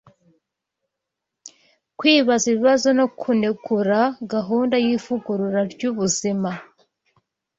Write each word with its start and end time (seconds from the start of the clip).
kwibaza 1.97 2.43
ibibazo 2.51 2.87
no 2.99 3.05
kunegura 3.19 3.99
gahunda 4.33 4.75
y’ivugurura 4.85 5.59
ry’ubuzima, 5.73 6.51